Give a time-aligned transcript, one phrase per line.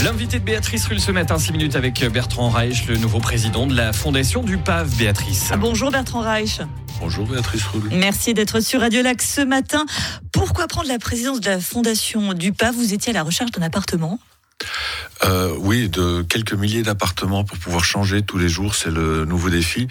[0.00, 3.74] L'invité de Béatrice Rulle ce matin, 6 minutes avec Bertrand Reich, le nouveau président de
[3.74, 5.50] la fondation du PAV, Béatrice.
[5.58, 6.60] Bonjour Bertrand Reich.
[7.00, 7.88] Bonjour Béatrice Rulle.
[7.90, 9.86] Merci d'être sur Radio Lac ce matin.
[10.30, 13.62] Pourquoi prendre la présidence de la fondation du PAV Vous étiez à la recherche d'un
[13.62, 14.18] appartement
[15.24, 19.50] euh, oui, de quelques milliers d'appartements pour pouvoir changer tous les jours, c'est le nouveau
[19.50, 19.86] défi.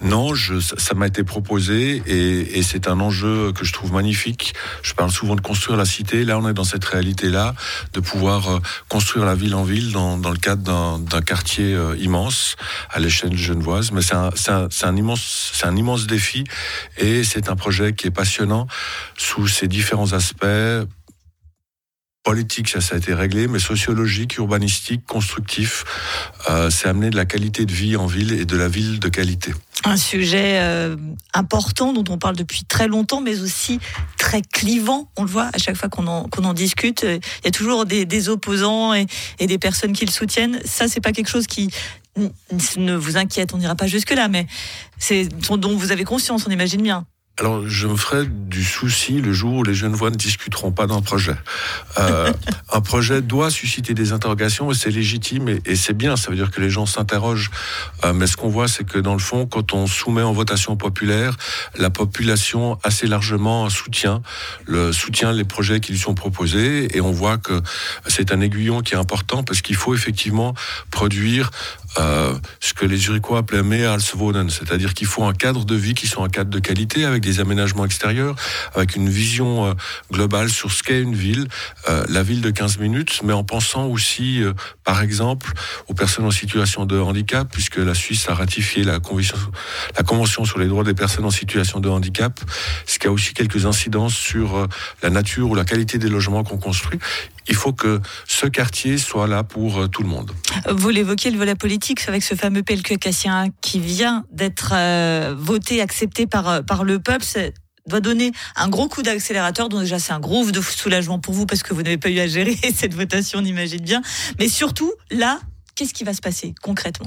[0.00, 4.54] Non, je, ça m'a été proposé et, et c'est un enjeu que je trouve magnifique.
[4.82, 6.24] Je parle souvent de construire la cité.
[6.24, 7.54] Là, on est dans cette réalité-là,
[7.92, 11.96] de pouvoir euh, construire la ville en ville dans, dans le cadre d'un quartier euh,
[11.98, 12.56] immense
[12.90, 13.92] à l'échelle genevoise.
[13.92, 16.44] Mais c'est un, un, un, immense, c'est un immense défi
[16.96, 18.66] et c'est un projet qui est passionnant
[19.16, 20.46] sous ses différents aspects
[22.22, 25.84] politique, ça, a été réglé, mais sociologique, urbanistique, constructif,
[26.50, 29.08] euh, c'est amener de la qualité de vie en ville et de la ville de
[29.08, 29.52] qualité.
[29.84, 30.96] Un sujet euh,
[31.32, 33.80] important dont on parle depuis très longtemps, mais aussi
[34.18, 35.10] très clivant.
[35.16, 37.02] On le voit à chaque fois qu'on en, discute.
[37.02, 39.06] Il y a toujours des, des opposants et,
[39.38, 40.60] et, des personnes qui le soutiennent.
[40.66, 41.70] Ça, c'est pas quelque chose qui
[42.76, 43.54] ne vous inquiète.
[43.54, 44.46] On n'ira pas jusque là, mais
[44.98, 46.46] c'est dont vous avez conscience.
[46.46, 47.06] On imagine bien.
[47.40, 50.86] Alors, je me ferai du souci le jour où les jeunes voix ne discuteront pas
[50.86, 51.34] d'un projet.
[51.98, 52.30] Euh,
[52.70, 56.18] un projet doit susciter des interrogations et c'est légitime et, c'est bien.
[56.18, 57.50] Ça veut dire que les gens s'interrogent.
[58.04, 60.76] Euh, mais ce qu'on voit, c'est que dans le fond, quand on soumet en votation
[60.76, 61.34] populaire,
[61.78, 64.20] la population assez largement soutient
[64.92, 67.62] soutient les projets qui lui sont proposés et on voit que
[68.06, 70.54] c'est un aiguillon qui est important parce qu'il faut effectivement
[70.90, 71.50] produire
[71.96, 76.24] ce que les Zurichois appelaient Mehalswohnen, c'est-à-dire qu'il faut un cadre de vie qui soit
[76.24, 78.36] un cadre de qualité avec des aménagements extérieurs,
[78.74, 79.74] avec une vision euh,
[80.12, 81.48] globale sur ce qu'est une ville,
[81.88, 84.52] euh, la ville de 15 minutes, mais en pensant aussi, euh,
[84.84, 85.52] par exemple,
[85.88, 90.66] aux personnes en situation de handicap, puisque la Suisse a ratifié la convention, sur les
[90.66, 92.40] droits des personnes en situation de handicap,
[92.86, 94.66] ce qui a aussi quelques incidences sur
[95.02, 96.98] la nature ou la qualité des logements qu'on construit
[97.48, 100.32] il faut que ce quartier soit là pour euh, tout le monde.
[100.68, 105.80] Vous l'évoquez, le volet politique, avec ce fameux PLQ Cassien qui vient d'être euh, voté,
[105.80, 107.24] accepté par, euh, par le peuple
[107.88, 109.68] doit donner un gros coup d'accélérateur.
[109.68, 112.18] Donc déjà, c'est un gros de soulagement pour vous parce que vous n'avez pas eu
[112.20, 114.02] à gérer cette votation, on imagine bien.
[114.38, 115.40] Mais surtout, là,
[115.80, 117.06] Qu'est-ce qui va se passer concrètement?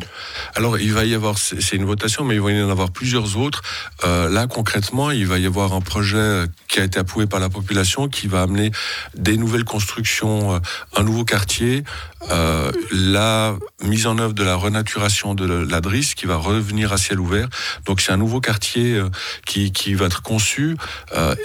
[0.55, 3.37] Alors, il va y avoir, c'est une votation, mais il va y en avoir plusieurs
[3.37, 3.61] autres.
[4.03, 7.49] Euh, là, concrètement, il va y avoir un projet qui a été approuvé par la
[7.49, 8.71] population qui va amener
[9.13, 10.59] des nouvelles constructions, euh,
[10.95, 11.83] un nouveau quartier,
[12.31, 16.97] euh, la mise en œuvre de la renaturation de la Drisse qui va revenir à
[16.97, 17.49] ciel ouvert.
[17.85, 18.99] Donc, c'est un nouveau quartier
[19.45, 20.77] qui, qui va être conçu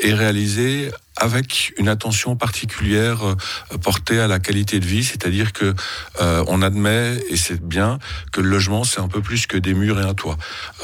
[0.03, 3.34] et réalisé avec une attention particulière euh,
[3.78, 5.74] portée à la qualité de vie, c'est-à-dire que
[6.20, 7.98] euh, on admet et c'est bien
[8.32, 10.36] que le logement c'est un peu plus que des murs et un toit.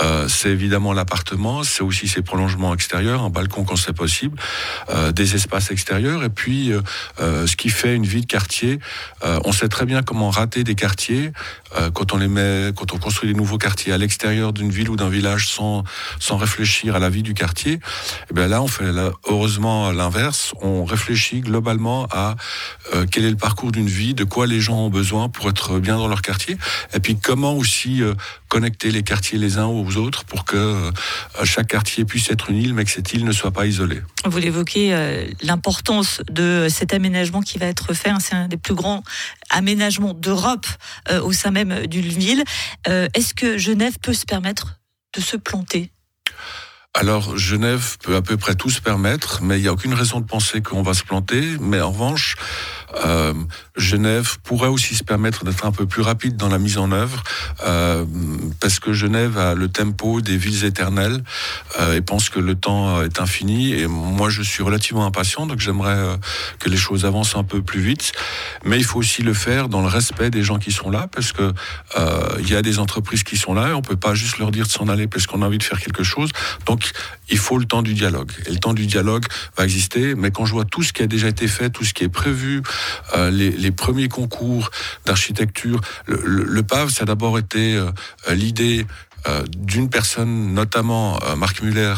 [0.02, 4.38] Euh, c'est évidemment l'appartement, c'est aussi ses prolongements extérieurs, un balcon quand c'est possible,
[5.12, 6.72] des espaces extérieurs et puis
[7.18, 8.78] ce qui fait une vie de quartier.
[9.22, 11.32] on sait très bien comment rater des quartiers
[11.92, 14.96] quand on les met, quand on construit des nouveaux quartiers à l'extérieur d'une ville ou
[14.96, 15.84] d'un village sans
[16.18, 17.74] sans réfléchir à la vie du quartier.
[17.74, 17.80] Et
[18.30, 18.84] eh bien là on fait
[19.28, 20.23] heureusement l'inverse
[20.60, 22.36] on réfléchit globalement à
[22.94, 25.78] euh, quel est le parcours d'une vie, de quoi les gens ont besoin pour être
[25.78, 26.56] bien dans leur quartier,
[26.94, 28.14] et puis comment aussi euh,
[28.48, 30.90] connecter les quartiers les uns aux autres pour que euh,
[31.44, 34.02] chaque quartier puisse être une île, mais que cette île ne soit pas isolée.
[34.24, 38.10] Vous l'évoquez, l'importance de cet aménagement qui va être fait.
[38.10, 39.02] Hein, c'est un des plus grands
[39.50, 40.66] aménagements d'Europe
[41.22, 42.44] au sein même d'une ville.
[42.86, 44.78] Est-ce que Genève peut se permettre
[45.14, 45.90] de se planter?
[46.94, 50.21] Alors Genève peut à peu près tout se permettre, mais il n'y a aucune raison
[50.21, 51.43] de penser qu'on va se planter.
[51.60, 52.37] Mais en revanche,
[53.05, 53.34] euh,
[53.77, 57.25] Genève pourrait aussi se permettre d'être un peu plus rapide dans la mise en œuvre,
[57.66, 58.05] euh,
[58.60, 61.25] parce que Genève a le tempo des villes éternelles
[61.81, 63.72] euh, et pense que le temps est infini.
[63.72, 66.19] Et moi, je suis relativement impatient, donc j'aimerais
[66.61, 68.12] que les choses avancent un peu plus vite.
[68.65, 71.32] Mais il faut aussi le faire dans le respect des gens qui sont là, parce
[71.32, 71.53] que
[72.38, 74.66] il y a des entreprises qui sont là et on peut pas juste leur dire
[74.66, 76.31] de s'en aller parce qu'on a envie de faire quelque chose.
[77.30, 78.32] Il faut le temps du dialogue.
[78.46, 79.24] Et le temps du dialogue
[79.56, 80.14] va exister.
[80.14, 82.08] Mais quand je vois tout ce qui a déjà été fait, tout ce qui est
[82.08, 82.62] prévu,
[83.16, 84.70] euh, les, premiers concours
[85.04, 85.81] d'architecture.
[86.06, 87.90] Le, le, PAV, ça a d'abord été euh,
[88.31, 88.86] l'idée
[89.49, 91.94] d'une personne, notamment euh, Marc Muller,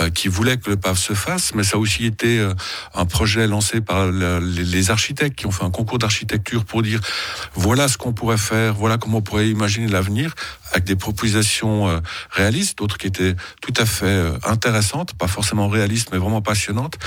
[0.00, 2.46] euh, qui voulait que le PAV se fasse, mais ça a aussi été
[2.94, 7.00] un projet lancé par les architectes qui ont fait un concours d'architecture pour dire
[7.54, 10.34] voilà ce qu'on pourrait faire, voilà comment on pourrait imaginer l'avenir,
[10.72, 12.00] avec des propositions
[12.30, 16.98] réalistes, d'autres qui étaient tout à fait intéressantes, pas forcément réalistes, mais vraiment passionnantes.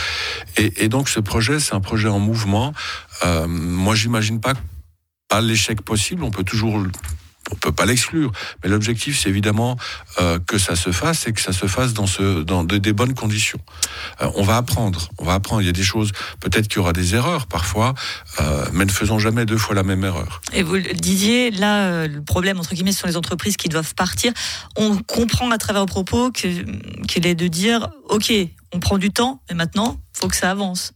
[0.57, 2.74] Et, donc ce projet, c'est un projet en mouvement.
[3.24, 4.54] Euh, moi, j'imagine pas
[5.42, 6.24] l'échec possible.
[6.24, 6.83] On peut toujours
[7.51, 8.31] on peut pas l'exclure.
[8.63, 9.77] Mais l'objectif, c'est évidemment
[10.19, 12.93] euh, que ça se fasse et que ça se fasse dans, ce, dans de, des
[12.93, 13.59] bonnes conditions.
[14.21, 15.61] Euh, on va apprendre, on va apprendre.
[15.61, 17.93] Il y a des choses, peut-être qu'il y aura des erreurs parfois,
[18.39, 20.41] euh, mais ne faisons jamais deux fois la même erreur.
[20.53, 23.93] Et vous le disiez, là, le problème, entre guillemets, ce sont les entreprises qui doivent
[23.95, 24.31] partir.
[24.75, 28.31] On comprend à travers vos propos qu'il est de dire, OK,
[28.73, 30.93] on prend du temps, mais maintenant, faut que ça avance.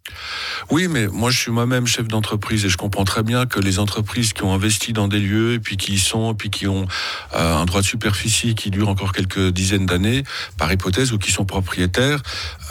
[0.70, 3.80] Oui, mais moi je suis moi-même chef d'entreprise et je comprends très bien que les
[3.80, 6.68] entreprises qui ont investi dans des lieux et puis qui y sont et puis qui
[6.68, 6.88] ont
[7.36, 10.24] euh, un droit de superficie qui dure encore quelques dizaines d'années,
[10.58, 12.22] par hypothèse, ou qui sont propriétaires,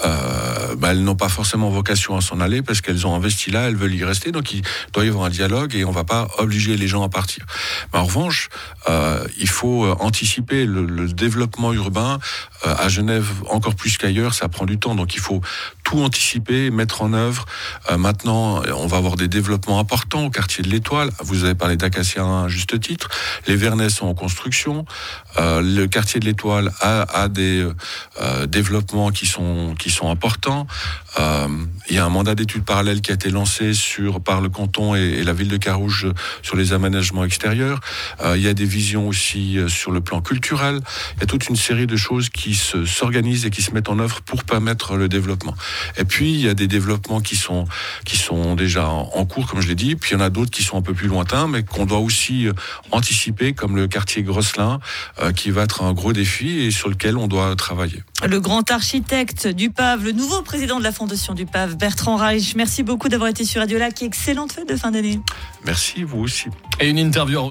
[0.05, 3.69] euh, bah, elles n'ont pas forcément vocation à s'en aller parce qu'elles ont investi là,
[3.69, 4.31] elles veulent y rester.
[4.31, 4.63] Donc il
[4.95, 7.45] doit y avoir un dialogue et on va pas obliger les gens à partir.
[7.93, 8.49] Mais en revanche,
[8.89, 12.19] euh, il faut anticiper le, développement urbain
[12.65, 14.35] à Genève encore plus qu'ailleurs.
[14.35, 15.41] Ça prend du temps, donc il faut
[15.87, 17.45] tout anticiper, mettre en œuvre.
[17.91, 21.11] Euh, maintenant, on va avoir des développements importants au quartier de l'Étoile.
[21.21, 23.09] Vous avez parlé d'Acacia à juste titre.
[23.47, 24.85] Les Vernets sont en construction.
[25.39, 27.65] Euh, le quartier de l'Étoile a, a des
[28.21, 30.67] euh, développements qui sont qui sont importants.
[31.19, 31.49] Euh,
[31.89, 34.95] il y a un mandat d'études parallèle qui a été lancé sur par le canton
[34.95, 36.09] et, la ville de Carouge
[36.43, 37.81] sur les aménagements extérieurs.
[38.23, 40.81] Euh, il y a des visions aussi euh, sur le plan culturel.
[41.17, 43.89] Il y a toute une série de choses qui se s'organisent et qui se mettent
[43.89, 45.55] en œuvre pour permettre le développement.
[45.97, 47.67] Et puis il y a des développements qui sont
[48.05, 49.97] qui sont déjà en, en cours, comme je l'ai dit.
[49.97, 51.99] Puis il y en a d'autres qui sont un peu plus lointains, mais qu'on doit
[51.99, 52.53] aussi euh,
[52.91, 54.81] anticiper, comme le quartier Grosselin,
[55.21, 58.03] euh, qui va être un gros défi et sur lequel on doit travailler.
[58.27, 62.55] Le grand architecte du PAV, le nouveau président de la Fondation du PAV, Bertrand Reich.
[62.57, 64.03] Merci beaucoup d'avoir été sur Radio Lac.
[64.03, 65.21] Excellente fête de fin d'année.
[65.65, 66.47] Merci, vous aussi.
[66.81, 67.41] Et une interview